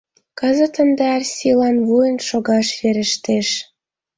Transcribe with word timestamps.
Кызыт 0.39 0.75
ынде 0.83 1.05
Арсилан 1.17 1.77
вуйын 1.87 2.17
шогаш 2.27 2.67
верештеш. 2.79 3.47